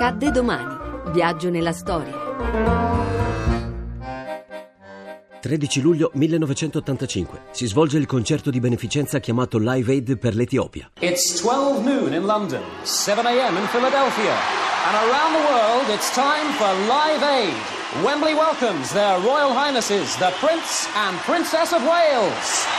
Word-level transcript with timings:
Accadde 0.00 0.30
domani. 0.30 0.76
Viaggio 1.10 1.50
nella 1.50 1.72
storia. 1.72 2.14
13 5.40 5.80
luglio 5.80 6.12
1985 6.14 7.40
si 7.50 7.66
svolge 7.66 7.98
il 7.98 8.06
concerto 8.06 8.50
di 8.50 8.60
beneficenza 8.60 9.18
chiamato 9.18 9.58
Live 9.58 9.90
Aid 9.90 10.16
per 10.18 10.36
l'Etiopia. 10.36 10.88
It's 11.00 11.40
12 11.40 11.82
noon 11.82 12.12
in 12.12 12.24
London, 12.26 12.62
7 12.84 13.26
a.m. 13.26 13.56
in 13.56 13.66
Philadelphia, 13.72 14.36
and 14.86 15.10
around 15.10 15.32
the 15.34 15.44
world 15.50 15.88
it's 15.92 16.14
time 16.14 16.52
for 16.52 16.72
Live 16.86 17.24
Aid. 17.24 18.04
Wembley 18.04 18.34
welcomes 18.34 18.92
their 18.92 19.18
Royal 19.18 19.52
Highnesses, 19.52 20.16
the 20.18 20.32
Prince 20.38 20.86
and 20.94 21.18
Princess 21.26 21.72
of 21.72 21.82
Wales. 21.82 22.77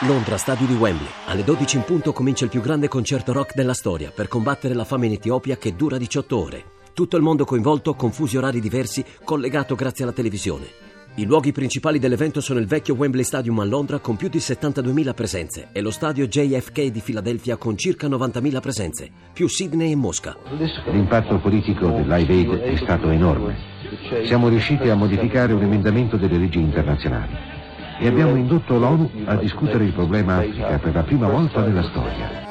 Londra, 0.00 0.36
stadio 0.36 0.66
di 0.66 0.74
Wembley. 0.74 1.08
Alle 1.24 1.42
12 1.42 1.76
in 1.76 1.82
punto 1.84 2.12
comincia 2.12 2.44
il 2.44 2.50
più 2.50 2.60
grande 2.60 2.86
concerto 2.86 3.32
rock 3.32 3.54
della 3.54 3.72
storia 3.72 4.12
per 4.14 4.28
combattere 4.28 4.74
la 4.74 4.84
fame 4.84 5.06
in 5.06 5.12
Etiopia 5.12 5.56
che 5.56 5.74
dura 5.74 5.96
18 5.96 6.38
ore. 6.38 6.64
Tutto 6.92 7.16
il 7.16 7.22
mondo 7.22 7.46
coinvolto, 7.46 7.94
con 7.94 8.12
fusi 8.12 8.36
orari 8.36 8.60
diversi, 8.60 9.02
collegato 9.24 9.74
grazie 9.74 10.04
alla 10.04 10.12
televisione. 10.12 10.66
I 11.14 11.24
luoghi 11.24 11.50
principali 11.50 11.98
dell'evento 11.98 12.42
sono 12.42 12.58
il 12.58 12.66
vecchio 12.66 12.94
Wembley 12.94 13.24
Stadium 13.24 13.58
a 13.60 13.64
Londra 13.64 13.98
con 13.98 14.16
più 14.16 14.28
di 14.28 14.36
72.000 14.36 15.14
presenze 15.14 15.68
e 15.72 15.80
lo 15.80 15.90
stadio 15.90 16.26
JFK 16.26 16.88
di 16.88 17.00
Filadelfia 17.00 17.56
con 17.56 17.78
circa 17.78 18.06
90.000 18.06 18.60
presenze, 18.60 19.10
più 19.32 19.48
Sydney 19.48 19.92
e 19.92 19.96
Mosca. 19.96 20.36
L'impatto 20.90 21.40
politico 21.40 21.88
del 21.88 22.06
Live 22.06 22.34
Aid 22.34 22.52
è 22.58 22.76
stato 22.76 23.08
enorme. 23.08 23.56
Siamo 24.26 24.48
riusciti 24.48 24.90
a 24.90 24.94
modificare 24.94 25.54
un 25.54 25.62
emendamento 25.62 26.18
delle 26.18 26.36
leggi 26.36 26.60
internazionali 26.60 27.55
e 27.98 28.06
abbiamo 28.06 28.36
indotto 28.36 28.78
l'ONU 28.78 29.10
a 29.24 29.36
discutere 29.36 29.84
il 29.84 29.92
problema 29.92 30.38
Africa 30.38 30.78
per 30.78 30.94
la 30.94 31.02
prima 31.02 31.28
volta 31.28 31.64
nella 31.64 31.82
storia. 31.82 32.44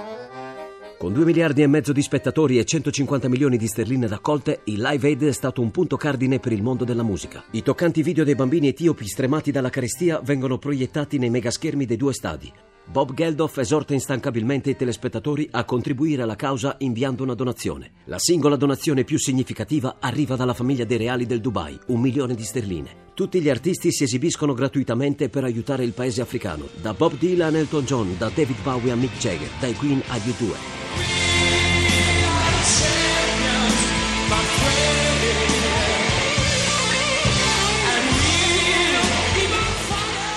Con 0.97 1.13
2 1.13 1.25
miliardi 1.25 1.61
e 1.61 1.67
mezzo 1.67 1.91
di 1.91 2.01
spettatori 2.01 2.57
e 2.57 2.63
150 2.63 3.27
milioni 3.27 3.57
di 3.57 3.67
sterline 3.67 4.07
raccolte, 4.07 4.61
il 4.65 4.81
Live 4.81 5.07
Aid 5.07 5.23
è 5.25 5.31
stato 5.33 5.61
un 5.61 5.69
punto 5.69 5.97
cardine 5.97 6.39
per 6.39 6.51
il 6.51 6.63
mondo 6.63 6.83
della 6.83 7.03
musica. 7.03 7.43
I 7.51 7.61
toccanti 7.61 8.01
video 8.01 8.23
dei 8.23 8.35
bambini 8.35 8.69
etiopi 8.69 9.05
stremati 9.05 9.51
dalla 9.51 9.69
carestia 9.69 10.19
vengono 10.23 10.57
proiettati 10.57 11.17
nei 11.19 11.29
megaschermi 11.29 11.85
dei 11.85 11.97
due 11.97 12.13
stadi. 12.13 12.51
Bob 12.85 13.13
Geldof 13.13 13.57
esorta 13.57 13.93
instancabilmente 13.93 14.69
i 14.69 14.75
telespettatori 14.75 15.47
a 15.51 15.63
contribuire 15.63 16.21
alla 16.21 16.35
causa 16.35 16.75
inviando 16.79 17.23
una 17.23 17.33
donazione. 17.33 17.91
La 18.05 18.19
singola 18.19 18.55
donazione 18.55 19.03
più 19.03 19.17
significativa 19.17 19.97
arriva 19.99 20.35
dalla 20.35 20.53
famiglia 20.53 20.85
dei 20.85 20.97
reali 20.97 21.25
del 21.25 21.41
Dubai, 21.41 21.77
un 21.87 21.99
milione 21.99 22.35
di 22.35 22.43
sterline. 22.43 23.03
Tutti 23.13 23.41
gli 23.41 23.49
artisti 23.49 23.91
si 23.91 24.03
esibiscono 24.03 24.53
gratuitamente 24.53 25.29
per 25.29 25.43
aiutare 25.43 25.83
il 25.83 25.93
paese 25.93 26.21
africano, 26.21 26.67
da 26.81 26.93
Bob 26.93 27.17
Dylan 27.17 27.55
a 27.55 27.57
Elton 27.57 27.85
John, 27.85 28.15
da 28.17 28.29
David 28.33 28.61
Bowie 28.61 28.91
a 28.91 28.95
Mick 28.95 29.17
Jagger, 29.17 29.49
dai 29.59 29.73
Queen 29.73 30.01
agli 30.07 30.29
U2. 30.29 30.84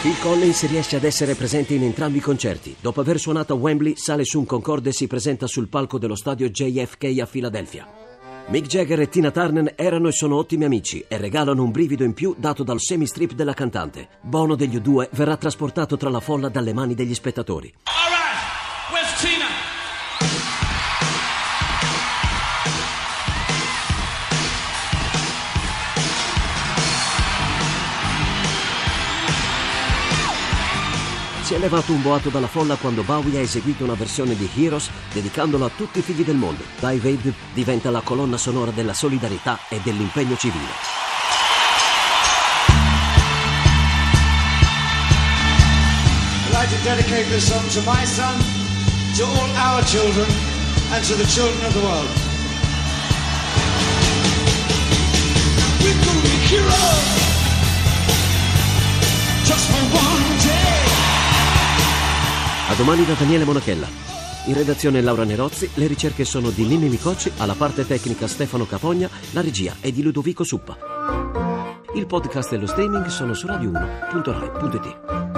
Phil 0.08 0.20
Collins 0.20 0.66
riesce 0.68 0.96
ad 0.96 1.04
essere 1.04 1.34
presente 1.34 1.74
in 1.74 1.82
entrambi 1.82 2.16
i 2.16 2.22
concerti. 2.22 2.74
Dopo 2.80 3.02
aver 3.02 3.18
suonato 3.18 3.52
a 3.52 3.56
Wembley, 3.56 3.94
sale 3.96 4.24
su 4.24 4.38
un 4.38 4.46
Concorde 4.46 4.88
e 4.88 4.92
si 4.94 5.06
presenta 5.06 5.46
sul 5.46 5.68
palco 5.68 5.98
dello 5.98 6.14
stadio 6.14 6.48
JFK 6.48 7.18
a 7.20 7.26
Filadelfia. 7.26 7.86
Mick 8.46 8.66
Jagger 8.66 9.00
e 9.00 9.10
Tina 9.10 9.30
Turner 9.30 9.74
erano 9.76 10.08
e 10.08 10.12
sono 10.12 10.36
ottimi 10.36 10.64
amici 10.64 11.04
e 11.06 11.18
regalano 11.18 11.62
un 11.62 11.70
brivido 11.70 12.04
in 12.04 12.14
più 12.14 12.34
dato 12.38 12.62
dal 12.62 12.80
semi-strip 12.80 13.32
della 13.32 13.52
cantante. 13.52 14.08
Bono 14.22 14.54
degli 14.54 14.78
U2 14.78 15.08
verrà 15.10 15.36
trasportato 15.36 15.98
tra 15.98 16.08
la 16.08 16.20
folla 16.20 16.48
dalle 16.48 16.72
mani 16.72 16.94
degli 16.94 17.12
spettatori. 17.12 17.70
All 17.84 18.08
right, 18.08 18.90
where's 18.90 19.20
Tina? 19.20 20.67
Si 31.48 31.54
è 31.54 31.58
levato 31.58 31.92
un 31.92 32.02
boato 32.02 32.28
dalla 32.28 32.46
folla 32.46 32.76
quando 32.76 33.02
Bowie 33.02 33.38
ha 33.38 33.40
eseguito 33.40 33.82
una 33.82 33.94
versione 33.94 34.36
di 34.36 34.50
Heroes 34.54 34.90
dedicandolo 35.10 35.64
a 35.64 35.70
tutti 35.74 36.00
i 36.00 36.02
figli 36.02 36.22
del 36.22 36.36
mondo. 36.36 36.62
Live 36.80 37.08
Aid 37.08 37.32
diventa 37.54 37.88
la 37.90 38.02
colonna 38.02 38.36
sonora 38.36 38.70
della 38.70 38.92
solidarietà 38.92 39.58
e 39.70 39.80
dell'impegno 39.82 40.36
civile. 40.36 40.66
To 46.50 46.76
dedicate 46.84 47.24
this 47.30 47.46
song 47.46 47.66
to 47.70 47.80
my 47.90 48.04
son, 48.04 48.36
to 49.16 49.24
all 49.24 49.50
our 49.56 49.82
children, 49.84 50.28
and 50.92 51.02
to 51.06 51.14
the 51.14 51.24
children 51.24 51.64
of 51.64 51.72
the 51.72 51.80
world. 51.80 52.10
We're 55.80 56.04
gonna 56.04 56.20
be 56.20 56.28
heroes 56.46 57.27
domani 62.78 63.04
da 63.04 63.14
Daniele 63.14 63.44
Monachella. 63.44 63.88
In 64.46 64.54
redazione 64.54 65.00
Laura 65.00 65.24
Nerozzi, 65.24 65.68
le 65.74 65.88
ricerche 65.88 66.24
sono 66.24 66.50
di 66.50 66.62
Mimmi 66.62 66.88
Micocci, 66.88 67.32
alla 67.38 67.54
parte 67.54 67.84
tecnica 67.84 68.28
Stefano 68.28 68.66
Capogna, 68.66 69.10
la 69.32 69.40
regia 69.40 69.74
è 69.80 69.90
di 69.90 70.00
Ludovico 70.00 70.44
Suppa. 70.44 70.78
Il 71.96 72.06
podcast 72.06 72.52
e 72.52 72.56
lo 72.56 72.66
streaming 72.68 73.06
sono 73.06 73.34
su 73.34 73.48
radio1.rai.it. 73.48 75.37